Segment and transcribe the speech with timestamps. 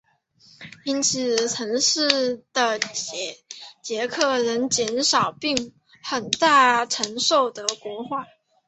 [0.83, 2.79] 因此城市的
[3.83, 8.25] 捷克人减少并很大程度德国化。